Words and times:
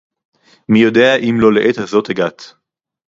מי 0.69 0.79
יודע 0.79 1.15
אם 1.15 1.35
לא 1.39 1.53
לעת 1.53 1.77
הזאת 1.77 2.09
הגעת 2.09 2.53